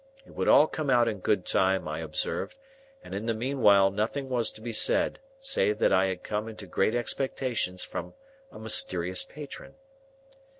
It 0.25 0.31
would 0.33 0.47
all 0.47 0.65
come 0.65 0.89
out 0.89 1.07
in 1.07 1.19
good 1.19 1.45
time, 1.45 1.87
I 1.87 1.99
observed, 1.99 2.57
and 3.03 3.13
in 3.13 3.27
the 3.27 3.35
meanwhile 3.35 3.91
nothing 3.91 4.29
was 4.29 4.49
to 4.53 4.59
be 4.61 4.73
said, 4.73 5.19
save 5.39 5.77
that 5.77 5.93
I 5.93 6.07
had 6.07 6.23
come 6.23 6.49
into 6.49 6.65
great 6.65 6.95
expectations 6.95 7.83
from 7.83 8.15
a 8.51 8.57
mysterious 8.57 9.23
patron. 9.23 9.75